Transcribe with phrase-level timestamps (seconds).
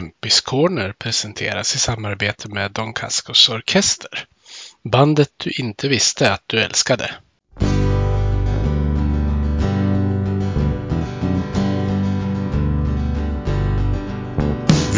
[0.00, 4.24] Kempis Corner presenteras i samarbete med Don Cascos Orkester.
[4.84, 7.10] Bandet du inte visste att du älskade.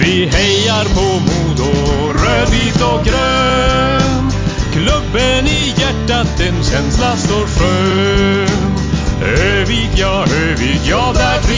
[0.00, 1.73] Vi hejar på Modo,
[2.12, 4.30] rödvit och grön.
[4.73, 8.82] Klubben i hjärtat, en känsla står skön.
[9.23, 11.52] Övik, ja, Övik, ja, där.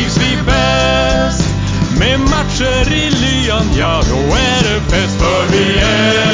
[2.04, 5.18] Med matcher i lyan, ja, då är det fest.
[5.18, 6.33] För vi är.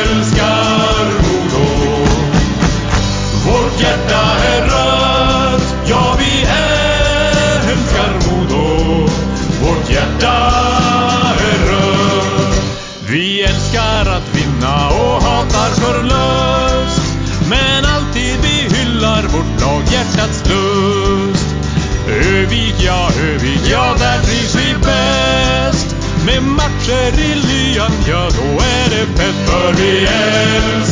[26.91, 29.35] Med matcher lyan, ja, då är det fett.
[29.47, 30.90] För vi älskar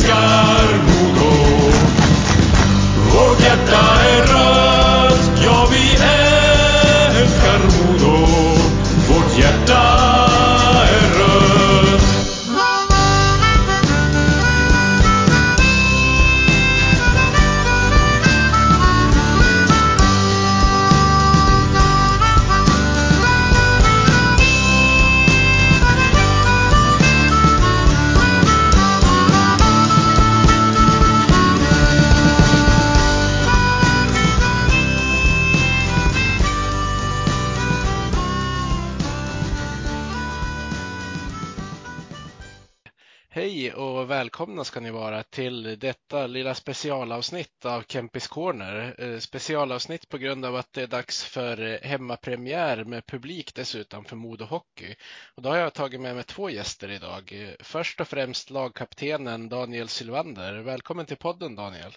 [44.59, 48.95] välkomna ska ni vara till detta lilla specialavsnitt av Kempis Corner.
[48.97, 54.05] Eh, Specialavsnitt på grund av att det är dags för eh, hemmapremiär med publik dessutom
[54.05, 54.95] för Modo Hockey.
[55.35, 57.31] Och då har jag tagit med mig två gäster idag.
[57.33, 60.53] Eh, Först och främst lagkaptenen Daniel Sylvander.
[60.53, 61.91] Välkommen till podden Daniel.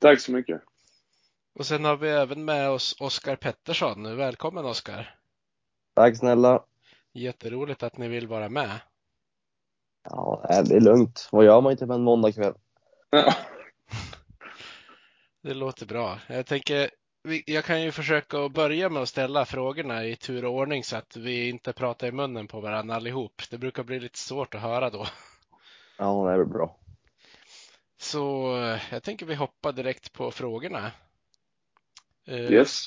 [0.00, 0.62] Tack så mycket.
[1.54, 4.16] Och sen har vi även med oss Oskar Pettersson.
[4.16, 5.14] Välkommen Oskar.
[5.94, 6.64] Tack snälla.
[7.12, 8.80] Jätteroligt att ni vill vara med.
[10.04, 11.28] Ja, nej, det är lugnt.
[11.32, 12.54] Vad gör man inte på en måndagkväll?
[13.10, 13.34] Ja.
[15.42, 16.18] Det låter bra.
[16.26, 16.90] Jag tänker,
[17.46, 21.16] jag kan ju försöka börja med att ställa frågorna i tur och ordning så att
[21.16, 23.42] vi inte pratar i munnen på varandra allihop.
[23.50, 25.06] Det brukar bli lite svårt att höra då.
[25.98, 26.76] Ja, det är väl bra.
[28.00, 30.90] Så eh, jag tänker vi hoppar direkt på frågorna.
[32.26, 32.86] Eh, Yes.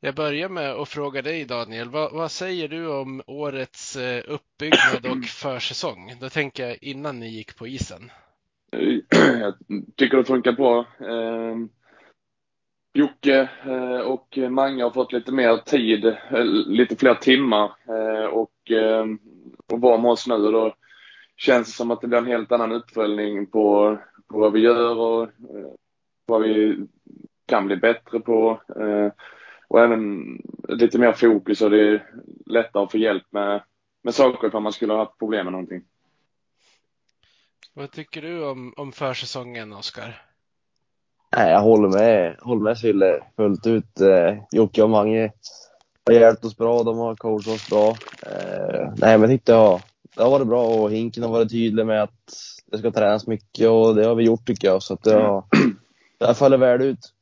[0.00, 5.06] Jag börjar med att fråga dig Daniel, vad, vad säger du om årets eh, uppbyggnad
[5.06, 6.12] och försäsong?
[6.20, 8.10] Då tänker jag innan ni gick på isen.
[9.40, 9.54] Jag
[9.96, 10.78] tycker det funkar bra.
[11.00, 11.56] Eh,
[12.96, 17.72] Jocke eh, och Mange har fått lite mer tid, eh, lite fler timmar
[18.32, 19.06] och, eh,
[19.72, 20.34] och vara med oss nu.
[20.34, 20.74] Och då
[21.36, 24.96] känns det som att det blir en helt annan uppföljning på, på vad vi gör
[24.96, 25.28] och
[26.26, 26.86] vad vi
[27.46, 28.60] kan bli bättre på.
[29.68, 30.26] Och även
[30.68, 32.10] lite mer fokus och det är
[32.46, 33.62] lättare att få hjälp med,
[34.02, 35.82] med saker ifall man skulle ha haft problem med någonting.
[37.74, 40.22] Vad tycker du om, om försäsongen, Oskar?
[41.36, 44.00] Nej, jag håller med, håller med Sille fullt ut.
[44.00, 45.32] Eh, Jocke och Mange
[46.06, 46.82] har hjälpt oss bra.
[46.82, 47.88] De har coachat oss bra.
[48.22, 49.80] Eh, nej, men jag tyckte ja,
[50.16, 52.34] det har varit bra och Hinken har varit tydlig med att
[52.66, 54.82] det ska tränas mycket och det har vi gjort tycker jag.
[54.82, 55.44] Så att det har,
[56.18, 57.12] det har fallit väl ut.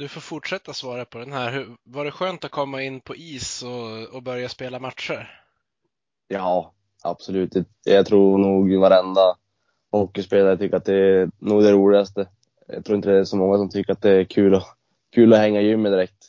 [0.00, 1.52] Du får fortsätta svara på den här.
[1.52, 5.42] Hur, var det skönt att komma in på is och, och börja spela matcher?
[6.28, 6.72] Ja,
[7.02, 7.52] absolut.
[7.84, 9.36] Jag tror nog varenda
[9.90, 12.28] hockeyspelare tycker att det är nog det roligaste.
[12.66, 14.64] Jag tror inte det är så många som tycker att det är kul att,
[15.14, 16.28] kul att hänga i gymmet direkt.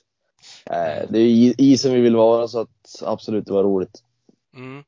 [0.65, 4.03] Eh, Det är isen vi vill vara så att absolut det var roligt.
[4.55, 4.83] Mm.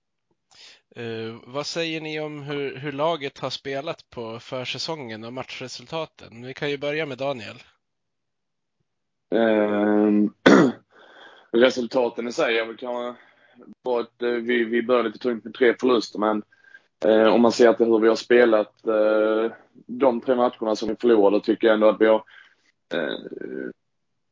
[0.96, 6.46] Eh, vad säger ni om hur, hur laget har spelat på försäsongen och matchresultaten?
[6.46, 7.64] Vi kan ju börja med Daniel.
[9.34, 10.30] Ehm,
[11.52, 13.22] resultaten i sig är väl kanske
[14.00, 16.44] att eh, vi, vi började lite tungt med tre förluster men
[17.06, 20.96] eh, om man ser till hur vi har spelat eh, de tre matcherna som vi
[20.96, 22.24] förlorade tycker jag ändå att vi har
[22.94, 23.70] eh,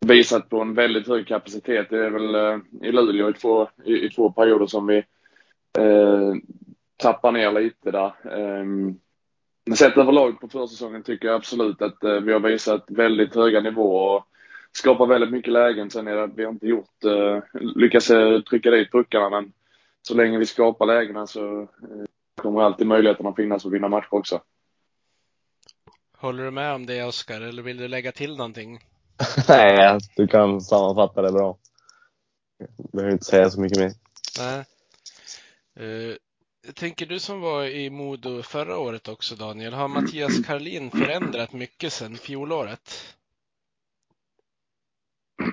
[0.05, 1.89] visat på en väldigt hög kapacitet.
[1.89, 4.97] Det är väl eh, i Luleå i två, i, i två perioder som vi
[5.77, 6.33] eh,
[6.97, 8.13] tappar ner lite där.
[8.31, 8.99] Ehm,
[9.65, 13.61] men sett överlag på försäsongen tycker jag absolut att eh, vi har visat väldigt höga
[13.61, 14.27] nivåer och
[14.71, 15.89] skapar väldigt mycket lägen.
[15.89, 19.53] Sen är det att vi har inte gjort, eh, lyckats eh, trycka dit puckarna men
[20.01, 21.67] så länge vi skapar lägena så eh,
[22.41, 24.41] kommer alltid möjligheten att finnas att vinna matcher också.
[26.17, 28.79] Håller du med om det Oskar eller vill du lägga till någonting?
[29.47, 31.57] Nej, du kan sammanfatta det bra.
[32.57, 33.91] Jag behöver inte säga så mycket mer.
[34.39, 34.65] Nej.
[35.75, 36.15] Eh,
[36.73, 41.93] tänker du som var i Modo förra året också Daniel, har Mattias Karlin förändrat mycket
[41.93, 43.15] sedan fjolåret?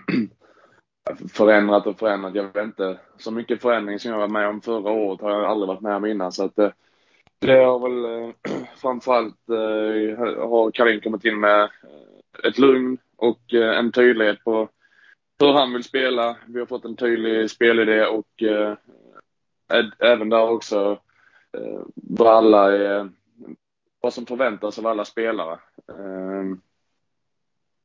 [1.32, 2.34] förändrat och förändrat.
[2.34, 2.98] Jag vet inte.
[3.18, 5.96] Så mycket förändring som jag var med om förra året har jag aldrig varit med
[5.96, 6.32] om innan.
[6.32, 6.70] Så att, eh,
[7.38, 8.34] det har väl eh,
[8.76, 10.18] framförallt eh,
[10.48, 14.68] har Karin kommit in med eh, ett lugn och eh, en tydlighet på
[15.40, 16.36] hur han vill spela.
[16.46, 18.74] Vi har fått en tydlig spelidé och eh,
[19.98, 21.00] även där också
[21.52, 23.10] eh, vad alla är,
[24.00, 25.58] vad som förväntas av alla spelare.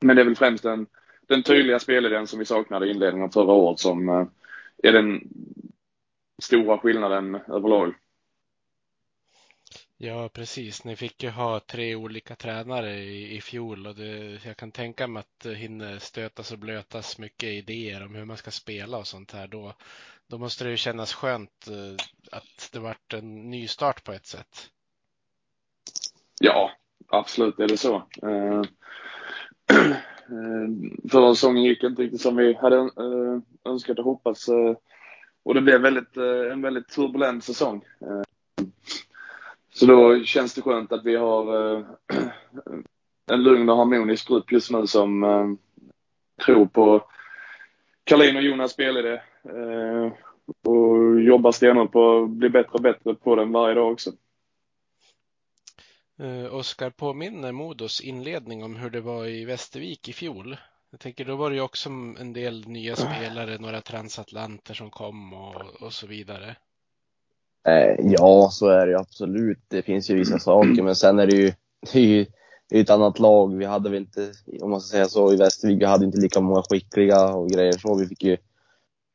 [0.01, 0.87] Men det är väl främst en
[1.33, 4.25] den tydliga spelidén som vi saknade i inledningen av förra året som eh,
[4.83, 5.21] är den
[6.41, 7.93] stora skillnaden överlag.
[9.97, 10.83] Ja, precis.
[10.83, 15.07] Ni fick ju ha tre olika tränare i, i fjol och det, jag kan tänka
[15.07, 19.07] mig att det hinner stötas och blötas mycket idéer om hur man ska spela och
[19.07, 19.47] sånt här.
[19.47, 19.73] Då,
[20.27, 24.25] då måste det ju kännas skönt eh, att det vart en ny start på ett
[24.25, 24.69] sätt.
[26.39, 26.71] Ja,
[27.07, 28.03] absolut är det så.
[30.29, 34.49] Eh, Förra säsongen gick inte riktigt som vi hade eh, önskat och hoppats.
[34.49, 34.75] Eh,
[35.43, 36.17] och det blev väldigt,
[36.51, 37.85] en väldigt turbulent säsong.
[39.73, 41.53] Så då känns det skönt att vi har
[43.31, 45.57] en lugn och harmonisk grupp just nu som
[46.45, 47.03] tror på
[48.03, 49.21] Karlin och Jonas spelidé
[50.63, 54.11] och jobbar stenhårt på att bli bättre och bättre på den varje dag också.
[56.19, 60.57] Eh, Oskar, påminner Modos inledning om hur det var i Västervik i fjol?
[60.91, 65.33] Jag tänker då var det ju också en del nya spelare, några transatlanter som kom
[65.33, 66.55] och, och så vidare.
[67.67, 69.59] Eh, ja, så är det ju absolut.
[69.67, 71.53] Det finns ju vissa saker, men sen är det ju,
[71.93, 72.25] det är ju
[72.69, 73.57] det är ett annat lag.
[73.57, 74.31] Vi hade väl inte,
[74.61, 77.77] om man ska säga så, i Västervik, vi hade inte lika många skickliga och grejer
[77.77, 77.95] så.
[77.95, 78.37] Vi fick ju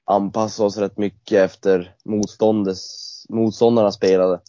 [0.04, 4.40] anpassa oss rätt mycket efter motståndets, motståndarna spelade.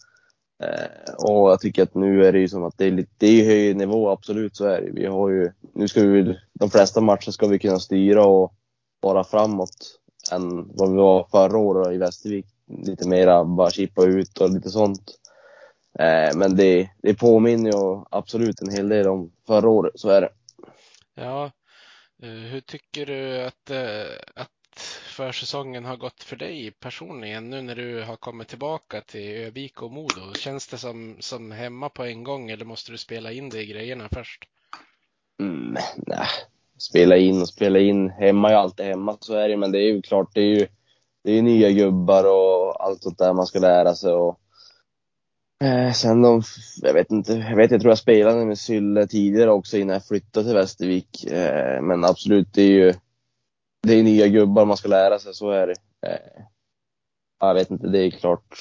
[0.63, 3.27] Eh, och jag tycker att nu är det ju som att det är lite, det
[3.27, 4.91] är hög nivå, absolut så är det.
[4.91, 8.53] Vi har ju, nu ska vi, de flesta matcher ska vi kunna styra och
[8.99, 9.99] vara framåt
[10.31, 14.69] än vad vi var förra året i Västervik lite mera bara chippa ut och lite
[14.69, 15.15] sånt.
[15.99, 20.21] Eh, men det, det påminner ju absolut en hel del om förra året, så är
[20.21, 20.29] det.
[21.15, 21.51] Ja,
[22.23, 27.75] eh, hur tycker du att, eh, att försäsongen har gått för dig personligen nu när
[27.75, 30.33] du har kommit tillbaka till Övik och Modo?
[30.33, 33.65] Känns det som, som hemma på en gång eller måste du spela in det i
[33.65, 34.43] grejerna först?
[35.41, 36.27] Mm, nej,
[36.77, 38.09] spela in och spela in.
[38.09, 40.59] Hemma är ju alltid hemma, så är det Men det är ju klart, det är
[40.59, 40.67] ju
[41.23, 44.13] det är nya gubbar och allt sånt där man ska lära sig.
[44.13, 44.39] Och,
[45.63, 46.41] eh, sen de,
[46.81, 50.05] jag vet inte, jag vet jag tror jag spelade med Sylle tidigare också innan jag
[50.05, 51.25] flyttade till Västervik.
[51.25, 52.93] Eh, men absolut, det är ju
[53.81, 55.75] det är nya gubbar man ska lära sig, så är det.
[56.07, 56.43] Eh,
[57.39, 58.57] jag vet inte, det är klart.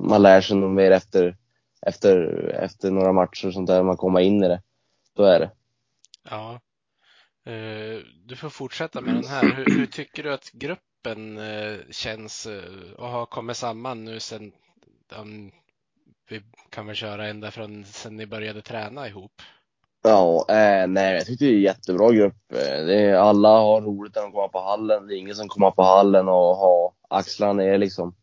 [0.00, 1.36] Man lär sig nog mer efter,
[1.86, 4.62] efter, efter några matcher och sånt där, man kommer in i det.
[5.16, 5.50] Så är det.
[6.30, 6.60] Ja.
[7.46, 9.54] Eh, du får fortsätta med den här.
[9.54, 14.52] Hur, hur tycker du att gruppen eh, känns eh, och har kommit samman nu sen
[15.08, 15.52] um,
[16.28, 19.42] vi kan väl köra ända från sen ni började träna ihop?
[20.08, 22.52] Ja, eh, nej, jag tyckte det är en jättebra grupp.
[22.52, 25.06] Eh, det är, alla har roligt när de kommer på hallen.
[25.06, 28.14] Det är ingen som kommer på hallen och har axlarna ner liksom.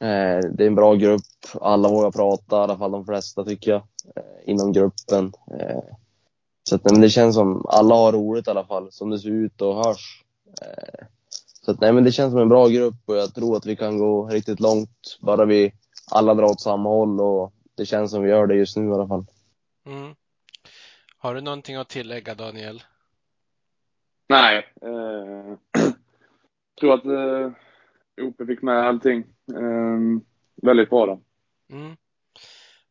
[0.00, 1.22] Eh, det är en bra grupp.
[1.60, 3.82] Alla vågar prata, i alla fall de flesta tycker jag,
[4.16, 5.32] eh, inom gruppen.
[5.60, 5.82] Eh,
[6.68, 9.30] så att, men det känns som alla har roligt i alla fall, som det ser
[9.30, 10.24] ut och hörs.
[10.62, 11.06] Eh,
[11.64, 13.76] så att, nej, men det känns som en bra grupp och jag tror att vi
[13.76, 15.72] kan gå riktigt långt bara vi
[16.10, 18.92] alla drar åt samma håll och det känns som vi gör det just nu i
[18.92, 19.26] alla fall.
[19.86, 20.14] Mm.
[21.24, 22.82] Har du någonting att tillägga Daniel?
[24.28, 24.68] Nej.
[24.82, 25.82] Eh,
[26.80, 27.52] tror att eh,
[28.26, 29.18] OP fick med allting.
[29.52, 29.98] Eh,
[30.62, 31.20] väldigt bra då.
[31.72, 31.96] Mm.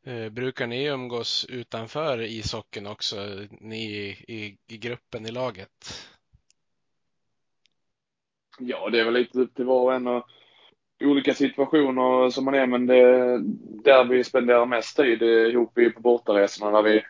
[0.03, 3.15] Eh, brukar ni umgås utanför ishockeyn också,
[3.61, 3.83] ni
[4.27, 6.07] i, i, gruppen i laget?
[8.59, 10.27] Ja, det är väl lite upp till var och en och
[11.03, 13.39] olika situationer som man är, men det är
[13.83, 17.03] där vi spenderar mest tid ihop på bortaresorna där vi eh,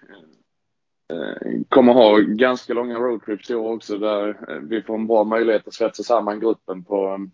[1.69, 5.67] kommer ha ganska långa roadtrips i år också där eh, vi får en bra möjlighet
[5.67, 7.27] att svetsa samman gruppen på,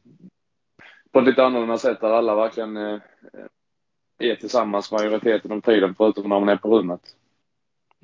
[1.11, 2.99] på ett lite annorlunda sätt där alla verkligen eh,
[4.19, 7.01] är tillsammans majoriteten av tiden förutom när man är på rummet.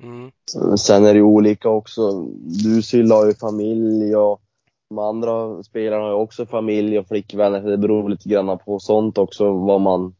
[0.02, 0.30] Mm.
[0.78, 2.26] Sen är det olika också.
[2.64, 4.40] Du Sylla har ju familj och
[4.88, 9.18] de andra spelarna har ju också familj och flickvänner, det beror lite grann på sånt
[9.18, 10.14] också, vad man,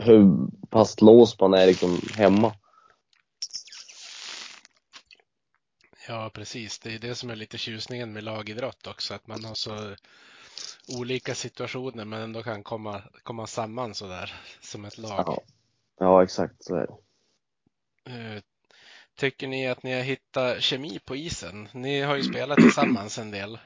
[0.00, 0.36] hur
[0.70, 2.52] pass låst man är liksom hemma.
[6.08, 6.78] Ja, precis.
[6.78, 9.94] Det är det som är lite tjusningen med lagidrott också, att man har så
[10.98, 15.24] olika situationer men ändå kan komma, komma samman sådär som ett lag.
[15.26, 15.42] Ja.
[15.98, 16.94] ja, exakt så är det.
[18.10, 18.42] Eh,
[19.16, 21.68] Tycker ni att ni har hittat kemi på isen?
[21.72, 23.58] Ni har ju spelat tillsammans en del.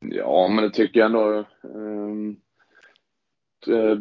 [0.00, 1.44] Ja, men det tycker jag ändå.
[1.62, 2.40] Um,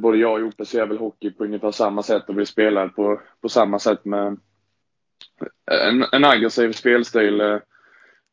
[0.01, 3.21] både jag och Joppe ser väl hockey på ungefär samma sätt och vi spelar på,
[3.41, 4.39] på samma sätt med
[5.71, 7.41] en, en aggressiv spelstil.
[7.41, 7.59] Eh,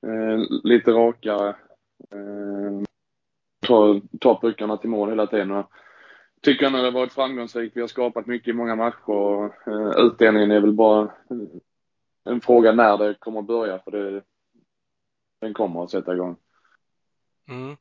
[0.06, 1.48] eh, lite rakare.
[2.12, 2.82] Eh,
[3.66, 5.50] tar, tar puckarna till mål hela tiden.
[5.50, 5.70] Och
[6.42, 7.76] tycker ändå det har varit framgångsrikt.
[7.76, 11.10] Vi har skapat mycket i många matcher och eh, utdelningen är väl bara eh,
[12.24, 14.22] en fråga när det kommer att börja för det,
[15.40, 16.36] den kommer att sätta igång.
[17.48, 17.76] Mm.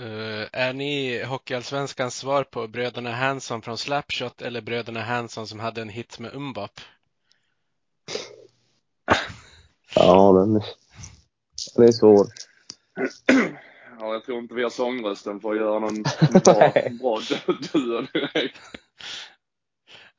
[0.00, 5.82] Uh, är ni Hockeyallsvenskans svar på bröderna Hansson från Slapshot eller bröderna Hansson som hade
[5.82, 6.80] en hit med Umbap?
[9.94, 10.64] Ja, den är,
[11.76, 12.26] den är svår.
[14.00, 16.02] Ja, jag tror inte vi har sångrösten för att göra någon
[16.44, 17.20] bra, bra
[17.72, 18.60] duo direkt.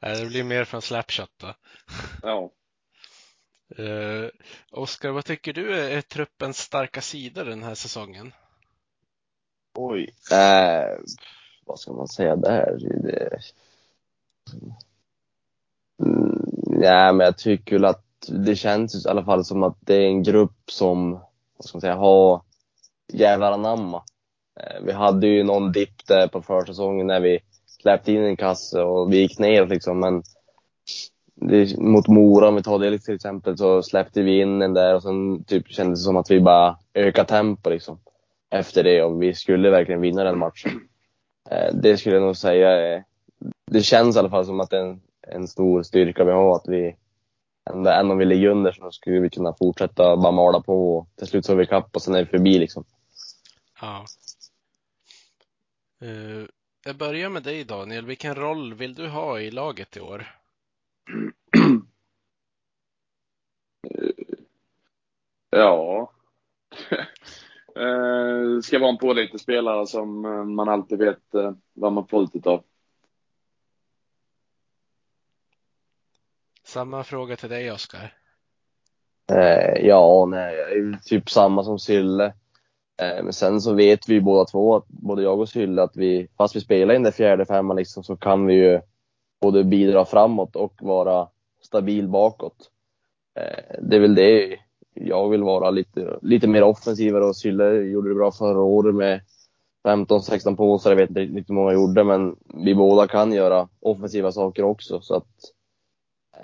[0.01, 1.53] Nej, det blir mer från Slapshot då.
[2.21, 2.51] Ja.
[3.79, 4.29] Uh,
[4.71, 8.33] Oskar, vad tycker du är truppens starka sidor den här säsongen?
[9.77, 10.15] Oj.
[10.31, 10.99] Eh,
[11.65, 12.77] vad ska man säga där?
[13.03, 13.39] Det...
[16.03, 20.07] Mm, ja, men jag tycker att det känns i alla fall som att det är
[20.07, 21.11] en grupp som,
[21.57, 22.41] vad ska man säga, har
[23.13, 24.03] jävlar anamma.
[24.59, 27.39] Eh, vi hade ju någon dipp där på försäsongen när vi
[27.81, 30.23] släppte in en kasse och vi gick ner liksom, men
[31.35, 34.95] det, mot Mora, om vi tar det till exempel, så släppte vi in den där
[34.95, 37.99] och sen typ kändes det som att vi bara ökade tempo liksom.
[38.49, 40.71] Efter det och vi skulle verkligen vinna den matchen.
[41.49, 43.03] Eh, det skulle jag nog säga
[43.71, 46.55] det känns i alla fall som att det är en, en stor styrka vi har
[46.55, 46.95] att vi
[47.69, 51.27] även om vi ligger under så skulle vi kunna fortsätta bara mala på och till
[51.27, 52.83] slut så är vi kapp och sen är vi förbi liksom.
[53.81, 54.05] Ja.
[56.03, 56.45] Uh,
[56.85, 58.05] jag börjar med dig Daniel.
[58.05, 60.27] Vilken roll vill du ha i laget i år?
[65.53, 66.11] Ja.
[68.55, 70.21] Det ska vara en pålitlig spelare som
[70.55, 71.23] man alltid vet
[71.73, 72.63] vad man får ut av.
[76.71, 78.13] Samma fråga till dig Oskar.
[79.31, 80.55] Eh, ja, nej,
[81.05, 82.25] typ samma som Sylle.
[83.01, 86.27] Eh, men sen så vet vi båda två, att, både jag och Sylle, att vi,
[86.37, 88.81] fast vi spelar in det fjärde femman liksom, så kan vi ju
[89.41, 91.27] både bidra framåt och vara
[91.61, 92.69] stabil bakåt.
[93.39, 94.57] Eh, det är väl det
[94.93, 99.21] jag vill vara lite, lite mer offensivare och Sylle gjorde det bra förra året med
[99.83, 100.91] 15-16 påsar.
[100.91, 102.35] Jag vet inte riktigt hur många gjorde, men
[102.65, 105.01] vi båda kan göra offensiva saker också.
[105.01, 105.27] Så att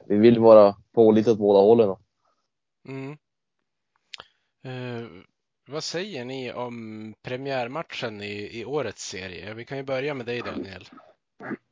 [0.06, 1.96] vi vill vara pålitliga åt båda hållen.
[2.88, 3.18] Mm.
[4.64, 5.08] Eh,
[5.68, 9.54] vad säger ni om premiärmatchen i, i årets serie?
[9.54, 10.86] Vi kan ju börja med dig Daniel.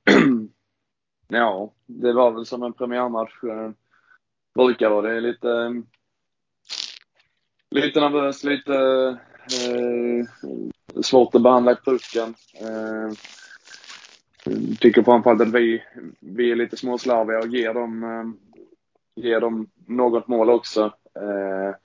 [1.27, 3.71] Ja, det var väl som en premiärmatch eh,
[4.55, 5.01] brukar vara.
[5.01, 5.81] Det är lite,
[7.69, 8.75] lite nervös, lite
[9.65, 10.25] eh,
[11.01, 12.35] svårt att behandla pucken.
[12.61, 13.11] Eh,
[14.79, 15.83] tycker framförallt att vi,
[16.19, 20.83] vi är lite småslarviga och ger dem, eh, ger dem något mål också.
[21.15, 21.75] Eh,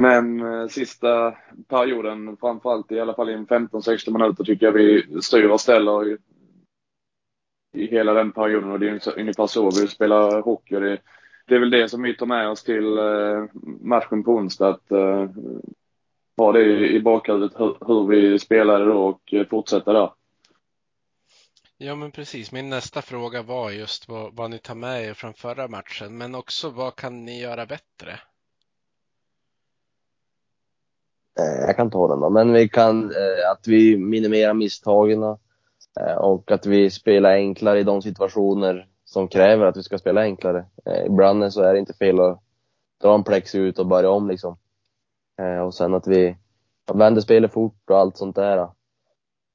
[0.00, 1.36] men eh, sista
[1.68, 6.16] perioden, framförallt i alla fall i 15-16 minuter, tycker jag vi styr och ställer i,
[7.74, 10.74] i hela den perioden och det är ungefär så vi spelar hockey.
[10.74, 10.98] Det,
[11.46, 12.98] det är väl det som vi tar med oss till
[13.80, 14.68] matchen på onsdag.
[14.68, 14.90] Att
[16.36, 20.10] ha det i bakhuvudet hur, hur vi spelade då och fortsätta där.
[21.78, 22.52] Ja, men precis.
[22.52, 26.34] Min nästa fråga var just vad, vad ni tar med er från förra matchen, men
[26.34, 28.20] också vad kan ni göra bättre?
[31.38, 35.22] Eh, jag kan ta den då, men vi kan, eh, att vi minimerar misstagen
[36.00, 40.20] eh, och att vi spelar enklare i de situationer som kräver att vi ska spela
[40.20, 40.64] enklare.
[41.06, 42.40] Ibland så är det inte fel att
[43.02, 44.58] dra en plex ut och börja om liksom.
[45.64, 46.36] Och sen att vi
[46.92, 48.68] vänder spelet fort och allt sånt där.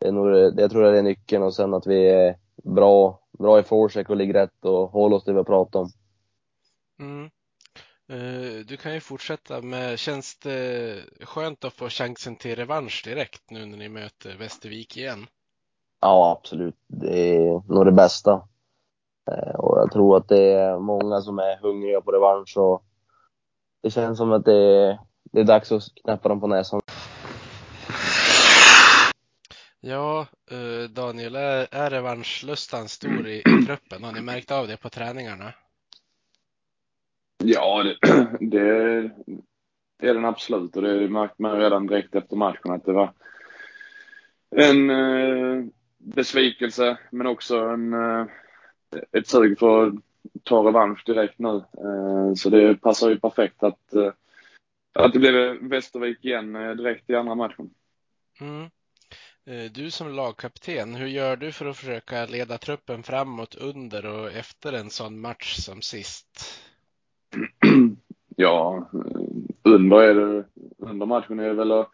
[0.01, 3.59] Det är nog, jag tror det är nyckeln och sen att vi är bra, bra
[3.59, 5.89] i forecheck och ligger rätt och håller oss till vad vi pratar om.
[6.99, 7.29] Mm.
[8.65, 13.65] Du kan ju fortsätta med, känns det skönt att få chansen till revansch direkt nu
[13.65, 15.27] när ni möter Västervik igen?
[16.01, 16.75] Ja, absolut.
[16.87, 18.33] Det är nog det bästa.
[19.57, 22.83] Och jag tror att det är många som är hungriga på revansch och
[23.81, 26.81] det känns som att det är, det är dags att knäppa dem på näsan.
[29.83, 30.27] Ja,
[30.89, 34.03] Daniel, är, är revanschlustan stor i, i truppen?
[34.03, 35.53] Har ni märkt av det på träningarna?
[37.43, 37.83] Ja,
[38.39, 39.11] det,
[39.99, 43.13] det, är den absolut och det märkte man redan direkt efter matchen att det var
[44.55, 45.65] en eh,
[45.97, 48.25] besvikelse men också en, eh,
[49.11, 49.93] ett sug för att
[50.43, 51.55] ta revansch direkt nu.
[51.57, 54.13] Eh, så det passar ju perfekt att, eh,
[54.93, 57.69] att det blev Västervik igen eh, direkt i andra matchen.
[58.39, 58.69] Mm.
[59.45, 64.31] Eh, du som lagkapten, hur gör du för att försöka leda truppen framåt under och
[64.31, 66.61] efter en sån match som sist?
[68.35, 68.89] ja,
[69.63, 70.45] under är det,
[70.77, 71.89] under matchen är det väl att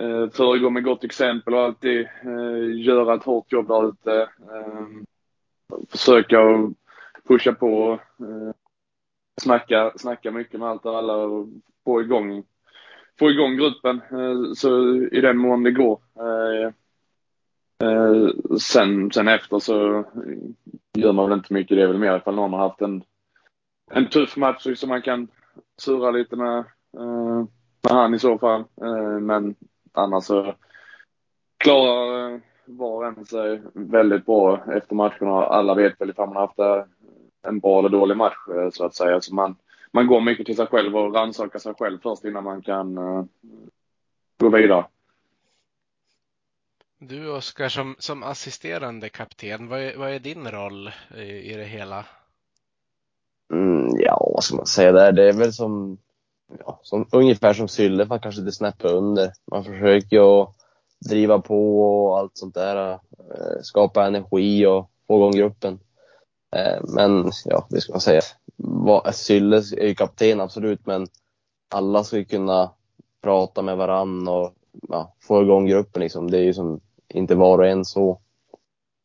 [0.00, 4.20] eh, föregå med gott exempel och alltid eh, göra ett hårt jobb där ute.
[4.22, 4.86] Eh,
[5.88, 6.38] försöka
[7.28, 8.54] pusha på, eh,
[9.42, 11.48] snacka, snacka mycket med allt och alla och
[11.84, 12.44] få igång,
[13.20, 16.00] få igång gruppen eh, så i den mån det går.
[16.20, 16.72] Eh,
[17.88, 18.28] eh,
[18.60, 20.04] sen, sen efter så
[20.94, 21.76] gör man väl inte mycket.
[21.76, 23.02] Det är väl mer ifall någon har haft en,
[23.90, 25.28] en tuff match som man kan
[25.82, 26.64] surra lite med,
[27.82, 28.64] med han i så fall.
[29.20, 29.54] Men
[29.92, 30.54] annars så
[31.56, 35.46] klarar var och en sig väldigt bra efter matcherna.
[35.46, 36.88] Alla vet väl ifall man har haft
[37.42, 38.38] en bra eller dålig match
[38.72, 39.20] så att säga.
[39.20, 39.56] Så man,
[39.92, 43.24] man går mycket till sig själv och rannsakar sig själv först innan man kan uh,
[44.38, 44.86] gå vidare.
[46.98, 51.64] Du Oskar, som, som assisterande kapten, vad är, vad är din roll i, i det
[51.64, 52.06] hela?
[53.52, 55.12] Mm, ja, vad ska man säga där?
[55.12, 55.98] Det är väl som,
[56.58, 59.32] ja, som ungefär som Sylle, fast kanske lite snäppet under.
[59.50, 60.46] Man försöker ju
[61.08, 62.92] driva på och allt sånt där.
[62.92, 65.80] Eh, skapa energi och få igång gruppen.
[66.56, 68.20] Eh, men ja, det ska man säga.
[69.12, 71.06] Sylle är ju kapten absolut, men
[71.68, 72.74] alla ska ju kunna
[73.20, 74.54] prata med varann och
[74.88, 76.30] ja, få igång gruppen liksom.
[76.30, 78.20] Det är ju som inte var och en så.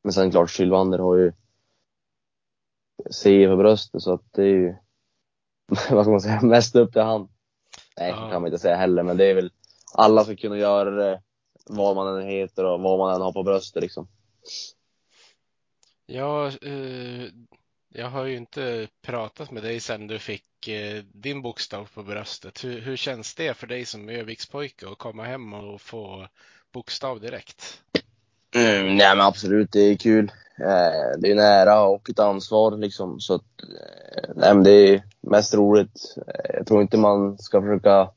[0.03, 1.33] Men sen klart Sylvander har ju
[3.11, 4.75] C på bröstet så att det är ju,
[5.91, 7.27] vad ska man säga, mest upp till han.
[7.97, 8.29] Nej, ja.
[8.31, 9.51] kan man inte säga heller, men det är väl,
[9.93, 11.21] alla ska kunna göra det
[11.65, 14.07] vad man än heter och vad man än har på bröstet liksom.
[16.05, 17.29] Ja, eh,
[17.97, 22.63] jag har ju inte pratat med dig sedan du fick eh, din bokstav på bröstet.
[22.63, 26.27] Hur, hur känns det för dig som Övikspojke att komma hem och få
[26.73, 27.81] bokstav direkt?
[28.55, 30.31] Mm, nej men absolut, det är kul.
[30.59, 33.19] Eh, det är nära och ett ansvar liksom.
[33.19, 36.15] Så att, eh, nej men det är mest roligt.
[36.53, 38.11] Jag tror inte man ska försöka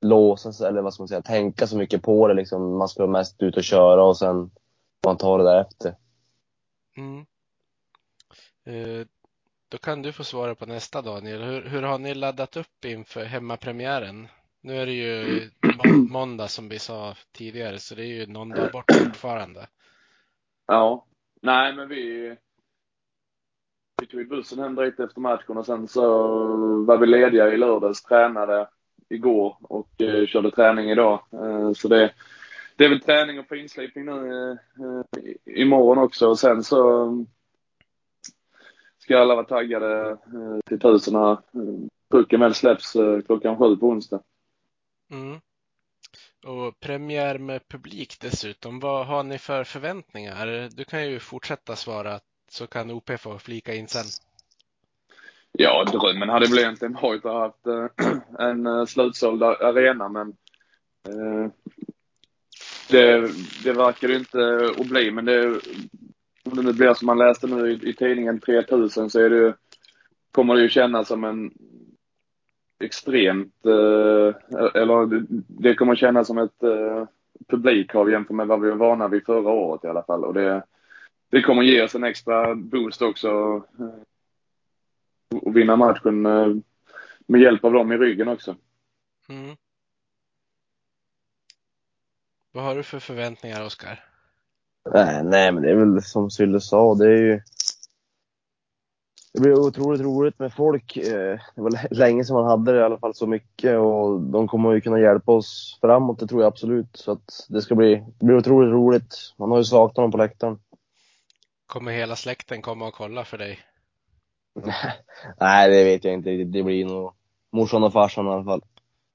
[0.00, 2.78] låsa sig, eller vad ska man säga, tänka så mycket på det liksom.
[2.78, 4.50] Man ska mest ut och köra och sen
[5.04, 5.94] man ta det därefter.
[6.96, 7.26] Mm.
[8.64, 9.06] Eh,
[9.68, 11.42] då kan du få svara på nästa Daniel.
[11.42, 14.28] Hur, hur har ni laddat upp inför hemmapremiären?
[14.60, 15.50] Nu är det ju
[16.10, 19.66] måndag som vi sa tidigare, så det är ju någon dag bort fortfarande.
[20.66, 21.06] Ja,
[21.42, 22.36] nej men vi,
[24.00, 26.06] vi tog bussen hem direkt efter matchen och sen så
[26.84, 28.68] var vi lediga i lördags, tränade
[29.08, 31.20] igår och eh, körde träning idag.
[31.32, 32.12] Eh, så det,
[32.76, 37.08] det är väl träning och finslipning nu eh, imorgon också och sen så
[39.02, 41.38] ska alla vara taggade eh, till tusen när
[42.10, 44.20] pucken väl släpps eh, klockan sju på onsdag.
[45.10, 45.40] Mm.
[46.46, 48.80] Och premiär med publik dessutom.
[48.80, 50.68] Vad har ni för förväntningar?
[50.76, 54.04] Du kan ju fortsätta svara så kan OP få flika in sen.
[55.52, 60.36] Ja, drömmen hade väl egentligen varit att ha haft äh, en slutsåld arena men
[62.88, 63.30] det,
[63.64, 65.10] det verkar inte att bli.
[65.10, 65.60] Men det,
[66.44, 69.54] om det nu blir som man läste nu i, i tidningen 3000 så är det,
[70.32, 71.50] kommer det ju kännas som en
[72.84, 74.34] extremt, eh,
[74.82, 77.06] eller det kommer kännas som ett eh,
[77.48, 80.24] publikhav jämfört med vad vi var vana vid förra året i alla fall.
[80.24, 80.64] Och det,
[81.30, 83.28] det kommer ge oss en extra boost också
[83.78, 84.02] eh,
[85.42, 86.48] och vinna matchen eh,
[87.26, 88.56] med hjälp av dem i ryggen också.
[89.28, 89.56] Mm.
[92.52, 94.11] Vad har du för förväntningar, Oskar?
[94.90, 97.40] Nej, nej, men det är väl som Sylle sa, det är ju
[99.34, 100.96] det blir otroligt roligt med folk.
[100.96, 104.48] Eh, det var länge sedan man hade det i alla fall så mycket och de
[104.48, 106.96] kommer ju kunna hjälpa oss framåt, det tror jag absolut.
[106.96, 109.14] Så att det ska bli, det blir otroligt roligt.
[109.38, 110.58] Man har ju saknat dem på läktaren.
[111.66, 113.58] Kommer hela släkten komma och kolla för dig?
[115.40, 116.30] Nej, det vet jag inte.
[116.30, 117.12] Det blir nog
[117.52, 118.62] morsan och farsan i alla fall.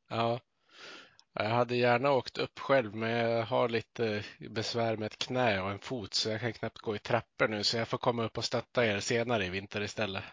[0.10, 0.39] Ja.
[1.39, 5.71] Jag hade gärna åkt upp själv, men jag har lite besvär med ett knä och
[5.71, 8.38] en fot, så jag kan knappt gå i trappor nu, så jag får komma upp
[8.38, 10.23] och stötta er senare i vinter istället.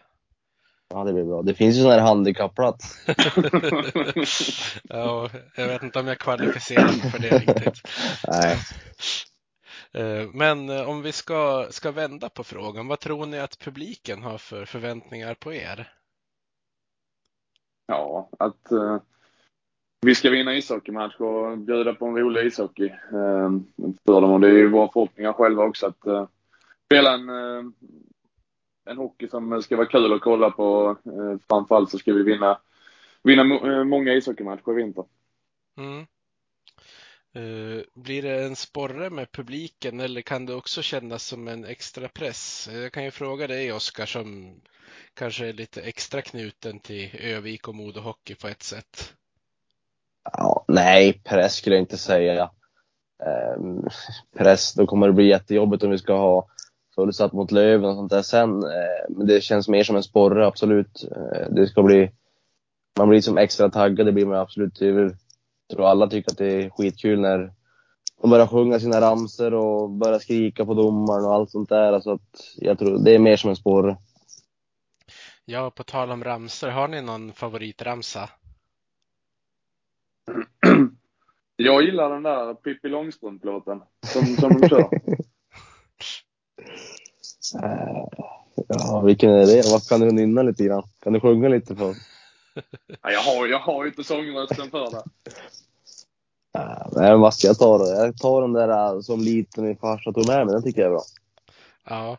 [0.89, 1.41] Ja, det blir bra.
[1.41, 3.07] Det finns ju sån här handikappplats.
[4.83, 7.81] ja, jag vet inte om jag kvalificerar mig för det riktigt.
[8.27, 8.57] Nej.
[9.93, 14.23] Eh, men eh, om vi ska, ska vända på frågan, vad tror ni att publiken
[14.23, 15.93] har för förväntningar på er?
[17.87, 18.97] Ja, att uh
[20.05, 23.65] vi ska vinna ishockeymatch och bjuda på en rolig ishockey ehm,
[24.05, 24.31] för dem.
[24.31, 26.27] Och det är ju våra förhoppningar själva också att eh,
[26.85, 27.63] spela en, eh,
[28.85, 30.97] en hockey som ska vara kul att kolla på.
[31.05, 32.59] Eh, framförallt så ska vi vinna,
[33.23, 33.43] vinna
[33.83, 35.05] många ishockeymatcher i vinter.
[35.77, 36.05] Mm.
[37.93, 42.69] Blir det en sporre med publiken eller kan det också kännas som en extra press?
[42.71, 44.55] Jag kan ju fråga dig Oskar som
[45.13, 49.15] kanske är lite extra knuten till Övik och Modo Hockey på ett sätt.
[50.33, 52.49] Ja, nej, press skulle jag inte säga.
[53.23, 53.87] Ehm,
[54.37, 56.47] press, då kommer det bli jättejobbigt om vi ska ha
[56.95, 58.63] fullsatt mot Löven och sånt där sen.
[58.63, 61.03] Eh, men det känns mer som en sporre, absolut.
[61.11, 62.11] Eh, det ska bli,
[62.97, 64.81] man blir som extra taggad, det blir man absolut.
[64.81, 65.13] Jag
[65.71, 67.53] tror alla tycker att det är skitkul när
[68.21, 71.93] de börjar sjunga sina ramser och börjar skrika på domaren och allt sånt där.
[71.93, 73.97] Alltså att jag tror det är mer som en sporre.
[75.45, 78.29] Ja, på tal om ramsor, har ni någon favoritramsa?
[81.55, 84.89] Jag gillar den där Pippi Långstrump-låten som, som de kör.
[87.63, 88.05] Eh,
[88.67, 89.71] Ja, vilken är det?
[89.71, 90.83] Vad kan du nynna lite grann?
[91.03, 91.95] Kan du sjunga lite för?
[93.01, 95.03] Ja, jag, har, jag har ju inte sångrösten för det.
[96.91, 97.85] Nej, vad ska jag ta då?
[97.85, 100.53] Jag tar den där äh, som liten min farsa tog med mig.
[100.53, 101.03] Den tycker jag är bra.
[101.83, 102.17] Ja.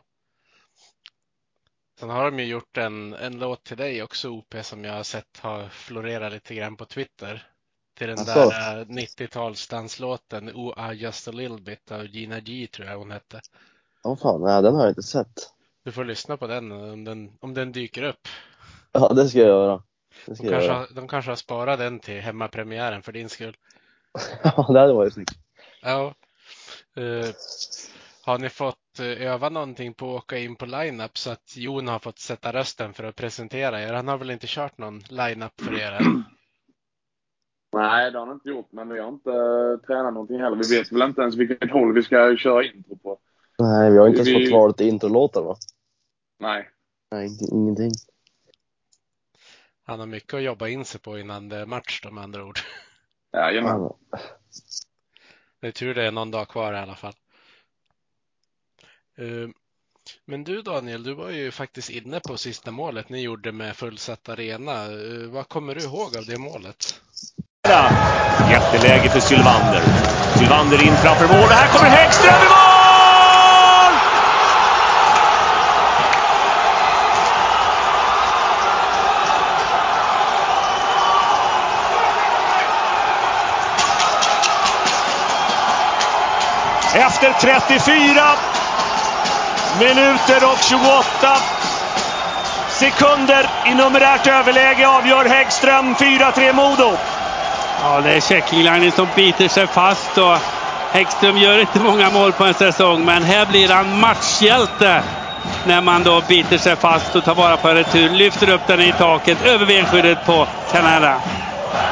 [1.99, 5.03] Sen har de ju gjort en, en låt till dig också, OP, som jag har
[5.03, 7.47] sett har florerat lite grann på Twitter.
[7.97, 8.49] Till den Asså?
[8.49, 13.11] där eh, 90-talsdanslåten Oh, I just a little bit av Gina G tror jag hon
[13.11, 13.41] hette.
[14.03, 15.49] Åh fan, nej, den har jag inte sett.
[15.85, 18.27] Du får lyssna på den om den, om den dyker upp.
[18.91, 19.83] Ja, det ska jag göra.
[20.35, 20.77] Ska De jag kanske, göra.
[20.77, 23.55] har, de kanske har sparat den till hemmapremiären för din skull.
[24.43, 25.31] Ja, det hade varit snyggt.
[25.81, 26.13] Ja.
[26.97, 27.29] Eh,
[28.25, 31.87] har ni fått eh, öva någonting på att åka in på line-up så att Jon
[31.87, 33.93] har fått sätta rösten för att presentera er?
[33.93, 36.23] Han har väl inte kört någon line-up för er än?
[37.73, 40.55] Nej, det har han inte gjort, men vi har inte uh, tränat någonting heller.
[40.57, 43.19] Vi vet väl inte ens vilket håll vi ska köra intro på.
[43.57, 45.55] Nej, vi har inte ens Vi- fått vara lite introlåtar va?
[46.39, 46.69] Nej.
[47.11, 47.91] Nej, ingenting.
[49.83, 52.45] Han har mycket att jobba in sig på innan det är match då med andra
[52.45, 52.59] ord.
[53.33, 53.71] Jajamän.
[53.81, 53.97] Ja,
[55.59, 57.13] Det är tur det är någon dag kvar i alla fall.
[59.17, 59.49] Eh,
[60.25, 64.29] Men du Daniel, du var ju faktiskt inne på sista målet ni gjorde med fullsatt
[64.29, 64.83] arena.
[64.83, 67.01] Eh, Vad kommer du ihåg av det målet?
[67.67, 69.81] Jätteläge för Sylvander.
[70.35, 71.43] Sylvander in framför mål.
[71.43, 72.67] Och här kommer Häggström i mål!
[86.95, 88.23] Efter 34
[89.79, 91.37] minuter och 28
[92.69, 96.97] sekunder i numerärt överläge avgör Häggström 4-3 Modo.
[97.81, 100.37] Ja, det är Tjeckinglainen som biter sig fast och
[100.91, 105.03] Häggström gör inte många mål på en säsong, men här blir han matchhjälte
[105.65, 108.81] när man då biter sig fast och tar vara på en retur, lyfter upp den
[108.81, 111.21] i taket över benskyddet på Canada.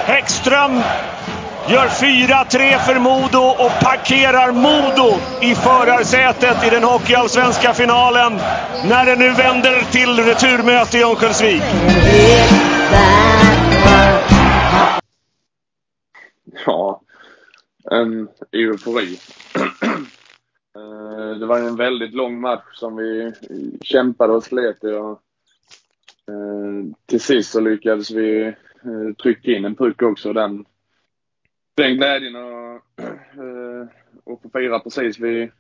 [0.06, 0.84] Häggström
[1.68, 8.42] gör 4-3 för Modo och parkerar Modo i förarsätet i den hockeyallsvenska finalen
[8.84, 11.64] när det nu vänder till returmöte i Örnsköldsvik.
[16.66, 17.02] Ja,
[17.92, 19.18] en eufori.
[20.78, 23.34] Eh, det var en väldigt lång match som vi
[23.82, 24.88] kämpade och slet i.
[24.88, 25.22] och,
[26.28, 30.34] eh, Till sist så lyckades vi eh, trycka in en puck också.
[30.34, 30.66] Den,
[31.76, 32.82] den glädjen och,
[34.34, 35.52] och få fira precis vid,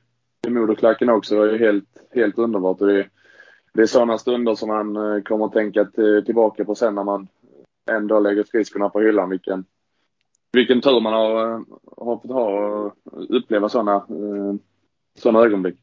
[0.41, 2.81] vid moderklacken också var ju helt, helt underbart.
[2.81, 3.07] Och det,
[3.73, 5.85] det är sådana stunder som man kommer att tänka
[6.25, 7.27] tillbaka på sen när man
[7.91, 9.29] ändå lägger skridskorna på hyllan.
[9.29, 9.65] Vilken,
[10.55, 11.59] vilken tur man har, eh,
[11.97, 12.49] har fått ha
[13.03, 14.05] och uppleva sådana
[15.15, 15.75] såna ögonblick.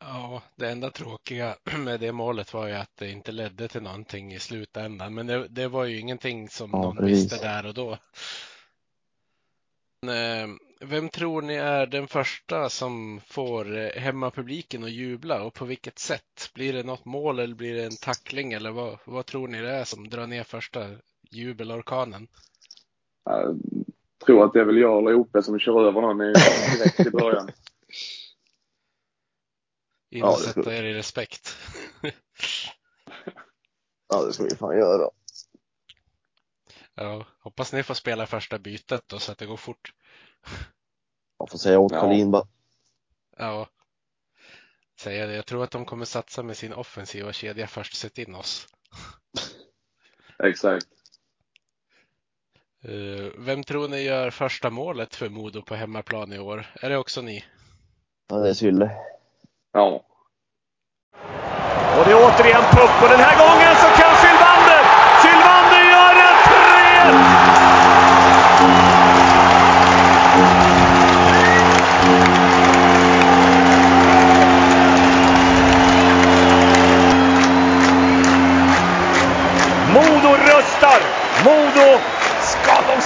[0.00, 4.32] Ja, det enda tråkiga med det målet var ju att det inte ledde till någonting
[4.34, 5.14] i slutändan.
[5.14, 7.32] Men det, det var ju ingenting som Ja, någon precis.
[7.32, 7.98] visste där och då.
[10.02, 15.54] Men, eh, Vem tror ni är den första som får eh, hemmapubliken att jubla och
[15.54, 16.50] på vilket sätt?
[16.54, 19.70] Blir det något mål eller blir det en tackling eller vad, vad tror ni det
[19.70, 20.90] är som drar ner första
[21.30, 22.28] jubelorkanen?
[23.24, 23.58] Jag
[24.26, 27.48] tror att det är väl jag eller Ope som kör över någon direkt i början.
[30.10, 31.56] In Ja, er i respekt.
[34.08, 35.10] ja, det ska vi fan göra.
[36.94, 39.92] Ja, hoppas ni får spela första bytet då så att det går fort.
[41.38, 42.00] Jag får säga åt Ja.
[42.00, 42.46] Karlin bara.
[43.36, 43.68] Ja,
[45.00, 45.34] säga det.
[45.34, 48.68] Jag tror att de kommer satsa med sin offensiva kedja först, sätt in oss.
[50.38, 50.86] Exakt.
[52.88, 56.66] Eh, Vem tror ni gör första målet för Modo på hemmaplan i år?
[56.82, 57.44] Är det också ni?
[58.30, 58.90] Ja, det är Sylle.
[59.72, 59.86] Ja.
[61.98, 64.80] Och det är återigen puck och den här gången så kan Sylvander!
[65.22, 66.32] Sylvander gör det
[67.40, 67.43] 3-1!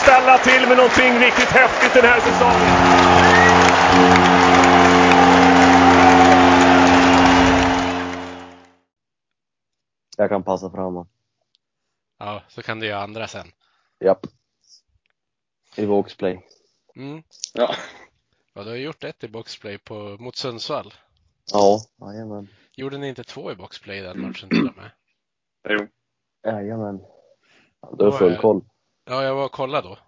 [0.08, 2.74] Ställa till med någonting riktigt häftigt den här säsongen.
[10.16, 11.08] Jag kan passa framåt.
[12.18, 13.46] Ja, så kan du göra andra sen.
[14.04, 14.26] Japp.
[15.76, 16.46] I boxplay.
[16.96, 17.22] Mm.
[17.54, 17.74] Ja.
[18.54, 20.94] Ja, du har gjort ett i boxplay på, mot Sundsvall.
[21.52, 22.48] Ja, jajamän.
[22.76, 24.90] Gjorde ni inte två i boxplay den matchen till och med?
[25.68, 25.86] Jo.
[26.52, 27.00] Jajamän.
[27.80, 28.64] Ja, du har full är- koll.
[29.08, 29.98] Ja, jag var och kollade då.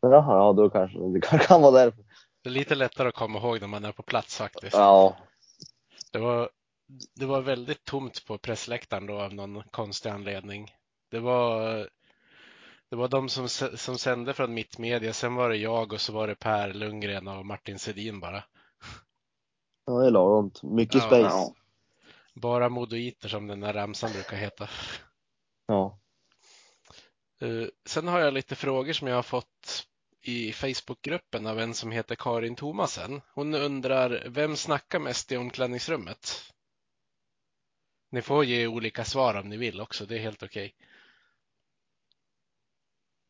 [0.00, 2.04] Jaha, ja då kanske det kan, vara därför.
[2.42, 4.76] Det är lite lättare att komma ihåg när man är på plats faktiskt.
[4.76, 5.16] Ja.
[6.12, 6.50] Det var,
[7.14, 10.70] det var väldigt tomt på pressläktaren då av någon konstig anledning.
[11.10, 11.76] Det var,
[12.90, 16.26] det var de som, som sände från Mittmedia, sen var det jag och så var
[16.26, 18.44] det Per Lundgren och Martin Sedin bara.
[19.86, 20.50] Ja, det är lagom.
[20.62, 21.36] Mycket Ja, space.
[21.36, 21.54] Ja.
[22.34, 24.68] Bara modoiter som den där ramsan brukar heta.
[25.66, 25.98] Ja.
[27.40, 29.86] Eh, Sen har jag lite frågor som jag har fått
[30.20, 33.20] i Facebookgruppen av en som heter Karin Thomasen.
[33.34, 36.52] Hon undrar, vem snackar mest i omklädningsrummet?
[38.10, 40.74] Ni får ge olika svar om ni vill också, det är helt okej.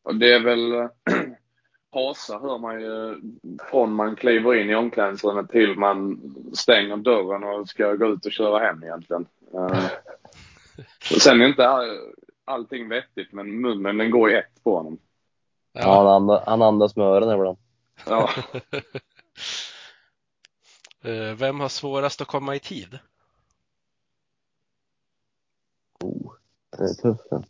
[0.05, 0.73] Och det är väl
[1.91, 3.21] Hasa hör man ju
[3.71, 6.21] från man kliver in i omklädningsrummet till man
[6.55, 9.27] stänger dörren och ska gå ut och köra hem egentligen.
[9.55, 9.85] Eh,
[11.15, 11.69] och sen är inte
[12.45, 14.99] allting vettigt men munnen den går i ett på honom.
[15.73, 17.59] Ja, han, andas, han andas med öronen ibland.
[18.07, 18.31] Ja.
[21.05, 22.99] Eh, Vem har svårast att komma i tid?
[26.05, 26.33] Oh,
[26.79, 27.31] det är tufft.
[27.31, 27.45] den.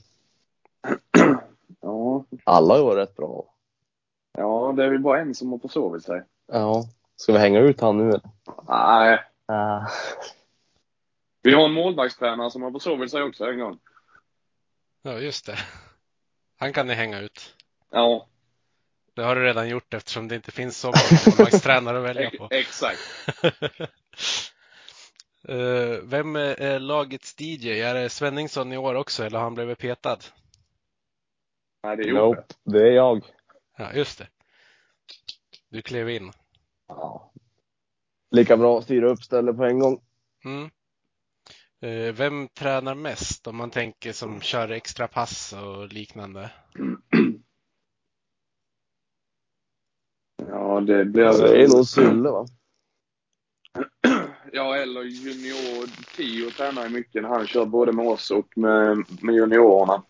[1.81, 2.25] ja.
[2.45, 3.55] Alla har ju varit rätt bra.
[4.33, 6.23] Ja, det är väl bara en som har försovit sig.
[6.47, 6.85] Ja.
[7.17, 8.31] Ska vi hänga ut han nu eller?
[8.69, 9.21] Nej.
[9.47, 9.87] Ah.
[11.43, 13.79] Vi har en målvaktstränare som har försovit sig också en gång.
[15.07, 15.59] Ja, just det.
[16.57, 17.57] Han kan ni hänga ut.
[17.91, 18.29] Ja,
[19.15, 22.49] Det har du redan gjort eftersom det inte finns så många målvaktstränare att välja på.
[22.51, 23.01] exakt.
[25.49, 27.81] Eh, Vem är lagets DJ?
[27.81, 30.19] Är det Svenningsson i år också eller har han blivit petad?
[31.83, 32.21] Nej, det är Ove.
[32.37, 33.25] Nope, det är jag.
[33.77, 34.29] Ja, just det.
[35.69, 36.33] Du klev in.
[36.89, 37.33] Ja.
[38.31, 40.01] Lika bra att styra upp stället på en gång.
[40.45, 40.71] Mm.
[41.85, 46.51] Eh, Vem tränar mest om man tänker som kör extra pass och liknande?
[50.49, 52.47] Ja, det blir Alltså, det är nog Sulle va?
[54.53, 59.05] Ja, eller junior Tio tränar ju mycket när han kör både med oss och med,
[59.23, 60.03] med juniorerna.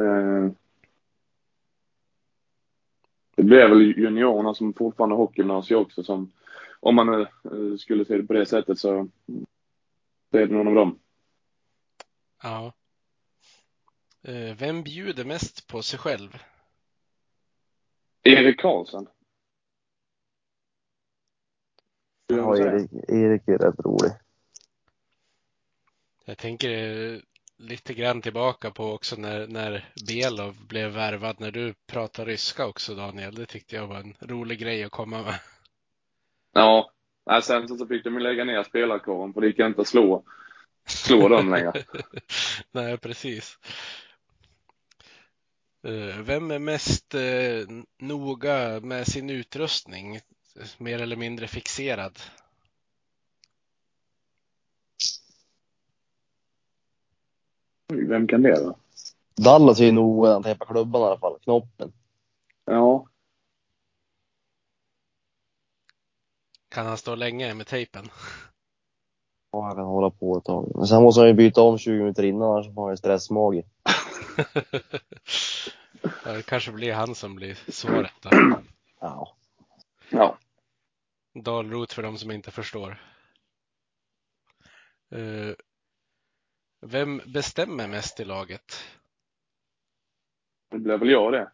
[0.00, 0.50] Eh,
[3.36, 6.32] Det blir väl juniorerna som fortfarande har hockeygymnasium också som,
[6.80, 9.08] om man nu eh, skulle se det på det sättet så
[10.36, 11.00] det är det någon av dem.
[12.42, 12.72] Ja.
[14.22, 16.38] Eh, Vem bjuder mest på sig själv?
[18.22, 19.06] Erik Karlsson.
[22.26, 22.58] Ja.
[22.58, 24.12] Erik, Erik är rätt rolig.
[26.24, 27.20] Jag tänker eh,
[27.56, 32.94] lite grann tillbaka på också när, när Belov blev värvad, när du pratade ryska också
[32.94, 33.34] Daniel.
[33.34, 35.40] Det tyckte jag var en rolig grej att komma med.
[36.52, 36.90] Ja.
[37.26, 40.22] Nej, sen så fick de lägga ner spelarkåren för det gick inte att slå,
[40.86, 41.72] slå dem längre.
[42.72, 43.58] Nej, precis.
[45.82, 50.20] Eh, Vem är mest eh, noga med sin utrustning?
[50.78, 52.18] Mer eller mindre fixerad?
[57.88, 58.76] Vem kan det då?
[59.34, 61.38] Dallas är ju nog han tejpar klubban i alla fall.
[61.40, 61.92] Knoppen.
[62.64, 63.06] Ja.
[66.76, 68.08] Kan han stå länge med tejpen?
[69.52, 70.72] Ja, han kan hålla på ett tag.
[70.74, 73.64] Men sen måste han ju byta om 20 minuter innan annars får han ju stressmage.
[76.24, 78.30] Ja, det kanske blir han som blir svaret då.
[79.00, 79.36] Ja.
[80.10, 80.38] Ja.
[81.34, 83.02] Dalrot för de som inte förstår.
[85.10, 85.54] Eh,
[86.80, 88.84] Vem bestämmer mest i laget?
[90.70, 91.50] Det blir väl jag det.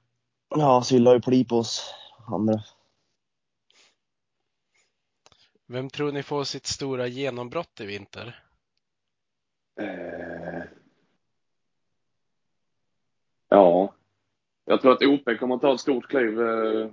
[0.48, 1.94] Ja, Sylla har ju pli på oss
[2.26, 2.62] andra.
[5.72, 8.42] Vem tror ni får sitt stora genombrott i vinter?
[9.80, 10.62] Eh.
[13.48, 13.94] Ja.
[14.64, 16.40] jag tror att OP kommer att ta ett stort kliv.
[16.40, 16.90] Eh,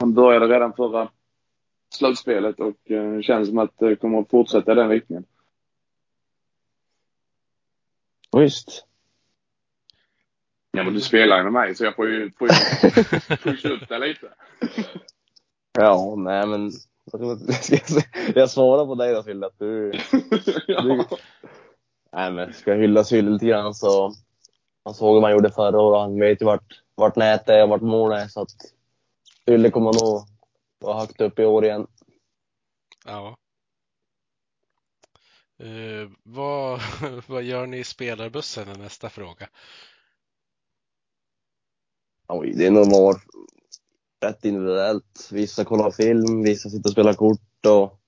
[0.00, 1.10] han började redan förra
[1.94, 5.24] slutspelet och eh, känns som att det kommer att fortsätta i den riktningen.
[8.36, 8.86] Visst.
[10.70, 12.54] Ja, men du spelar ju med mig så jag får ju, får ju
[13.36, 14.34] pusha upp det lite.
[15.72, 16.70] Ja, nej men.
[18.34, 19.92] Jag svarar på dig då Fille, att du,
[20.66, 20.82] ja.
[20.82, 21.04] du...
[22.12, 24.12] Nej men, ska jag hylla Sylle lite grann så.
[24.84, 27.68] Han såg vad man gjorde förra året han vet ju vart, vart nätet är och
[27.68, 28.74] vart målet är så att
[29.44, 30.26] Sylle kommer nog
[30.78, 31.86] vara högt upp i år igen.
[33.06, 33.36] Ja.
[35.58, 36.80] Eh, vad,
[37.26, 39.48] vad gör ni i spelarbussen är nästa fråga.
[42.28, 43.16] Oj, det är nog var
[44.24, 45.28] rätt individuellt.
[45.32, 48.00] Vissa kollar film, vissa sitter och spelar kort och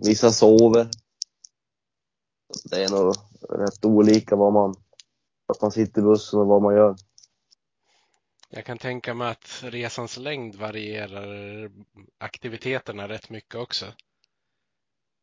[0.00, 0.86] vissa sover.
[2.70, 3.14] Det är nog
[3.60, 4.74] rätt olika vad man,
[5.48, 6.96] att man sitter i bussen och vad man gör.
[8.50, 11.70] Jag kan tänka mig att resans längd varierar
[12.18, 13.86] aktiviteterna rätt mycket också.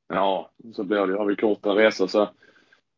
[0.07, 1.17] Ja, så blir det.
[1.17, 2.29] Har vi korta resor så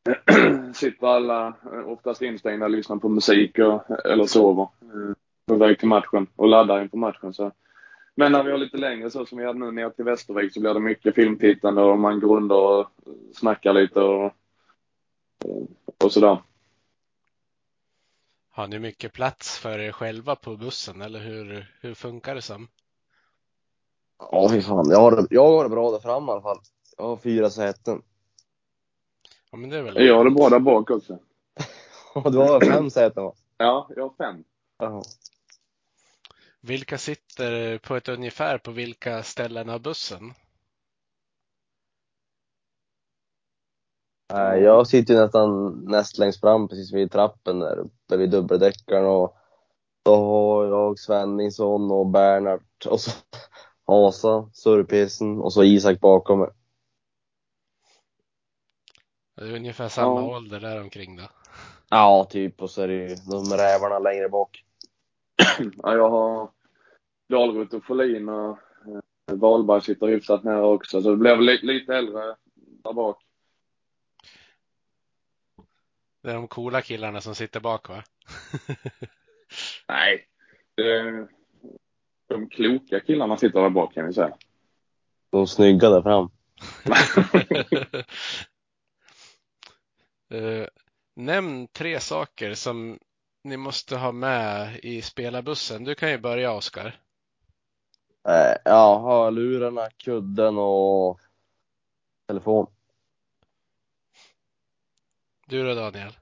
[0.74, 1.54] sitter alla
[1.86, 5.16] oftast instängda och lyssnar på musik och, eller sover eh,
[5.48, 7.34] på väg till matchen och laddar inför matchen.
[7.34, 7.52] Så.
[8.16, 10.60] Men när vi har lite längre så som vi hade nu ner till Västervik så
[10.60, 12.88] blir det mycket filmtittande och man går under och
[13.34, 14.34] snackar lite och,
[16.04, 16.38] och sådär.
[18.50, 22.68] Har ni mycket plats för er själva på bussen eller hur, hur funkar det som?
[24.20, 24.90] Ja, fy fan.
[24.90, 26.60] Jag har, det, jag har det bra där framme i alla fall.
[26.98, 28.02] Jag har fyra säten.
[29.52, 31.20] Ja, men det är väl Jag har det bra där bak också.
[32.32, 33.34] Du har fem säten va?
[33.58, 34.44] Ja, jag har fem.
[34.78, 35.04] Jaha.
[36.68, 40.34] Vilka sitter på ett ungefär på vilka ställen av bussen?
[44.34, 49.38] Jag sitter ju nästan näst längst fram precis vid trappen där uppe vid dubbeldäckaren och
[50.04, 53.12] då har jag Svenningsson och Bernhard och så
[53.86, 56.50] Hasa, Surpissen och så Isak bakom mig.
[59.36, 60.36] Det är ungefär samma Ja.
[60.38, 61.30] ålder där omkring då.
[61.90, 62.62] Ja, typ.
[62.62, 64.64] Och så är det ju de rävarna längre bak.
[65.84, 66.50] Ja, jag har
[67.30, 68.60] Dahlroth och Folin och
[69.30, 71.02] eh, Wahlberg sitter hyfsat nära också.
[71.02, 73.24] Så det blev li lite äldre där bak.
[76.24, 78.04] Det är de coola killarna som sitter bak va?
[79.88, 80.28] Nej.
[80.76, 81.28] Det,
[82.28, 84.38] de kloka killarna sitter där bak kan vi säga.
[85.30, 86.30] De snygga där fram.
[90.30, 90.68] Eh,
[91.16, 93.00] nämn tre saker som
[93.44, 95.84] ni måste ha med i spelarbussen.
[95.84, 97.00] Du kan ju börja Oskar.
[98.28, 101.20] Eh, ja, hörlurarna, kudden och
[102.28, 102.68] telefon.
[105.48, 106.18] Du då Daniel?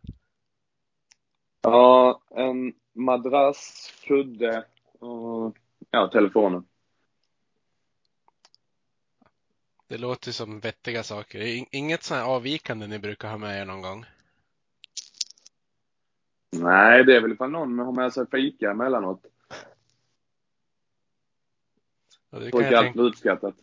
[1.61, 4.65] Ja, en madrass, kudde
[4.99, 5.57] och
[5.89, 6.67] ja, telefonen.
[9.87, 11.41] Det låter som vettiga saker.
[11.41, 14.05] In- Inget sånt här avvikande ni brukar ha med er någon gång?
[16.51, 19.25] Nej, det är väl ifall någon har med sig fika emellanåt.
[22.24, 23.55] Och det kan Folk är alltid uppskattat.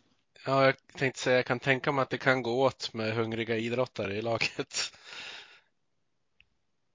[0.46, 3.56] Ja, jag tänkte säga, jag kan tänka mig att det kan gå åt med hungriga
[3.56, 4.74] idrottare i laget.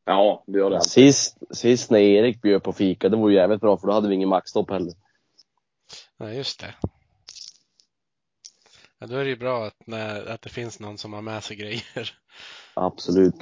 [0.09, 0.81] Ja, det gör det.
[0.81, 4.07] Sist, sist när Erik bjöd på fika, det var ju jävligt bra för då hade
[4.07, 4.93] vi ingen maxstopp heller.
[6.17, 6.75] Ja, just det.
[8.99, 11.43] Ja, då är det ju bra att, när, att det finns någon som har med
[11.43, 12.11] sig grejer.
[12.73, 13.35] Absolut.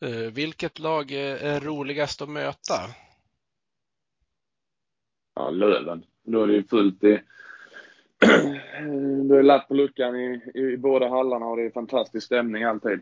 [0.00, 2.94] Eh, vilket lag är, är roligast att möta?
[5.34, 6.04] Ja, Löven.
[6.22, 7.22] Då är det ju fullt i...
[9.28, 12.64] Då är lapp på luckan i, i, i båda hallarna och det är fantastisk stämning
[12.64, 13.00] alltid.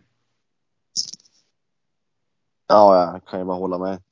[2.66, 4.02] Ja, jag kan ju bara hålla med.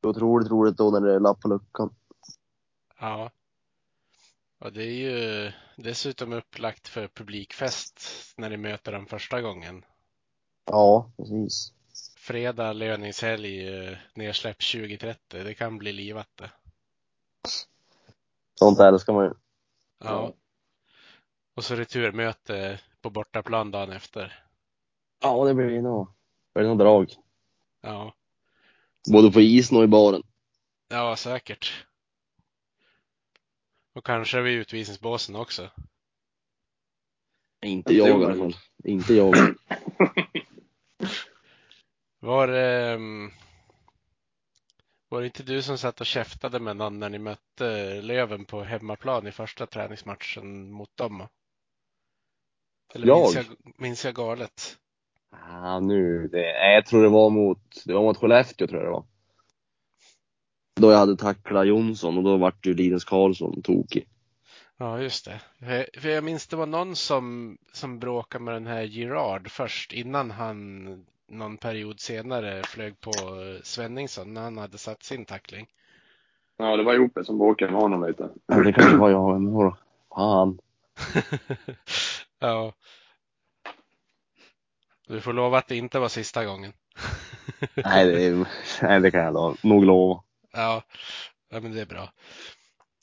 [0.00, 1.94] Det är otroligt roligt då när det är lapp på luckan.
[3.00, 3.30] Ja.
[4.58, 8.00] Och det är ju dessutom upplagt för publikfest
[8.36, 9.84] när ni möter dem första gången.
[10.64, 11.72] Ja, precis.
[12.16, 15.44] Fredag löningshelg, eh, nedsläpp 2030.
[15.44, 16.50] Det kan bli livat det.
[18.54, 19.32] Sånt älskar man ju.
[19.98, 20.32] Ja.
[21.56, 24.44] Och så returmöte på bortaplan dagen efter.
[25.22, 26.08] Ja, det blir nog,
[26.52, 27.12] det blir nog drag.
[27.80, 28.14] Ja,
[29.12, 30.22] Både på isen och i baren.
[30.88, 31.86] ja säkert.
[33.94, 35.70] Och kanske vid utvisningsbåsen också.
[37.64, 38.56] Inte jag i alla fall.
[38.84, 39.34] Inte jag.
[42.20, 43.30] Var, ehm,
[45.14, 48.62] var det inte du som satt och käftade med någon när ni mötte Löven på
[48.62, 51.28] hemmaplan i första träningsmatchen mot dem?
[52.94, 53.20] Eller Jag?
[53.22, 53.46] Minns, jag,
[53.78, 54.76] minns jag galet?
[55.30, 58.92] Ah, nu, det, jag tror det var mot, det var mot Skellefteå tror jag det
[58.92, 59.04] var.
[60.80, 64.08] Då jag hade tacklat Jonsson och då vart ju Linus Karlsson tokig.
[64.76, 65.40] Ja, just det.
[65.58, 69.92] För- För jag minns det var någon som, som bråkade med den här Girard först
[69.92, 70.86] innan han
[71.28, 75.66] någon period senare flög på eh, Svenningsson när han hade satt sin tackling.
[76.56, 78.28] Ja, det var Jope som bråkade med honom lite.
[78.46, 79.76] Ja, det kanske var jag, men vadå?
[80.14, 80.58] Fan.
[82.38, 82.72] ja.
[85.06, 86.72] Du får lova att det inte var sista gången.
[87.84, 88.48] Nej, det, är-
[88.82, 90.22] nej, det kan jag då, nog lova.
[90.52, 90.82] Ja,
[91.50, 92.12] ja men det är bra.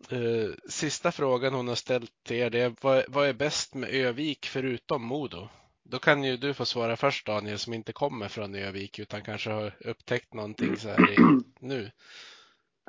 [0.10, 3.90] Eh, sista frågan hon har ställt till er det är vad, vad är bäst med
[3.90, 5.48] Övik förutom Modo?
[5.92, 9.50] Då kan ju du få svara först Daniel som inte kommer från Övik utan kanske
[9.50, 11.16] har upptäckt någonting så här i,
[11.60, 11.92] nu.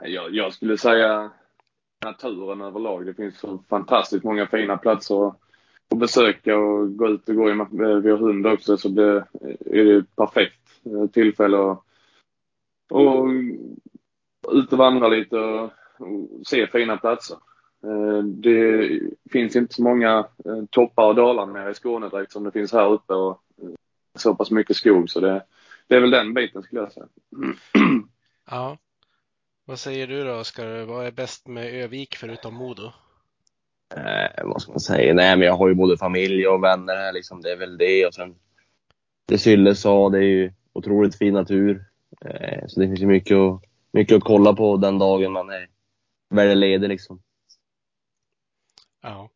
[0.03, 1.31] Jag, jag skulle säga
[2.05, 3.07] naturen överlag.
[3.07, 5.39] Det finns så fantastiskt många fina platser att-
[5.97, 7.53] besöka och gå ut och gå i.
[8.03, 9.27] Vi har hund också så det
[9.67, 11.85] är det ett perfekt eh, tillfälle att
[12.91, 13.29] och
[14.53, 15.65] ut och vandra lite och,
[15.99, 17.37] och se fina platser.
[17.85, 19.01] Eh, Det
[19.33, 22.73] finns inte så många eh, toppar och dalar mer i Skåne direkt som det finns
[22.73, 23.69] här uppe och eh,
[24.19, 25.45] så pass mycket skog så det,
[25.89, 27.07] det är väl den biten skulle jag säga.
[28.51, 28.79] Ja.
[29.65, 30.85] Vad säger du då Oskar?
[30.85, 32.93] Vad är bäst med Övik förutom Modo?
[33.97, 35.15] Eh, vad ska man säga?
[35.15, 37.43] Nej, men jag har ju både familj och vänner här liksom.
[37.43, 38.07] Det är väl det.
[38.07, 38.35] Och sen
[39.27, 41.85] det Sylle sa, det är ju otroligt fin natur.
[42.25, 43.63] Eh, så det finns ju mycket att,
[43.93, 45.69] mycket att kolla på den dagen man är
[46.35, 47.23] väl ledig liksom.
[49.03, 49.31] Ja.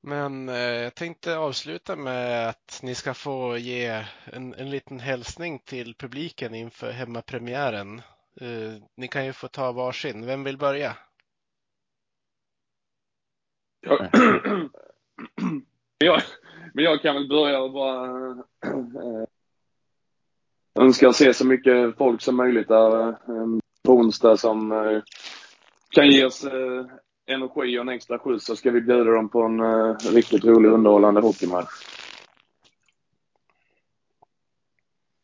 [0.00, 5.58] Men eh, jag tänkte avsluta med att ni ska få ge en, en liten hälsning
[5.58, 7.98] till publiken inför hemmapremiären.
[8.40, 10.26] Eh, ni kan ju få ta varsin.
[10.26, 10.96] Vem vill börja?
[13.80, 13.98] Jag,
[15.98, 16.22] jag,
[16.74, 18.30] men jag kan väl börja och bara
[18.64, 19.26] eh,
[20.80, 23.14] önska se så mycket folk som möjligt där eh,
[23.82, 25.02] på onsdag som eh,
[25.90, 26.46] kan ge oss
[27.32, 30.68] energi och en extra skjuts så ska vi bjuda dem på en eh, riktigt rolig
[30.68, 31.70] underhållande hockeymatch.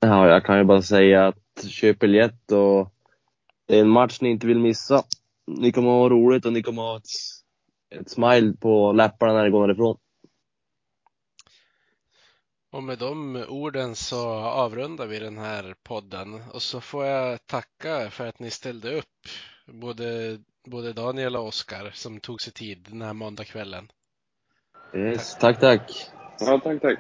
[0.01, 2.95] Ja, jag kan ju bara säga att köp biljett och
[3.67, 5.03] det är en match ni inte vill missa.
[5.47, 7.11] Ni kommer ha roligt och ni kommer ha ett,
[8.01, 9.97] ett smile på läpparna när ni går därifrån.
[12.71, 18.11] Och med de orden så avrundar vi den här podden och så får jag tacka
[18.11, 19.29] för att ni ställde upp.
[19.67, 20.39] Både,
[20.69, 23.89] både Daniel och Oskar som tog sig tid den här måndagskvällen.
[24.95, 26.11] Yes, tack, tack.
[26.41, 26.99] Ja, tack, tack.